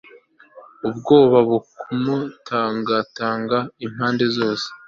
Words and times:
ubwoba 0.87 1.37
bukamutangatanga 1.49 3.57
impande 3.85 4.25
zose 4.35 4.67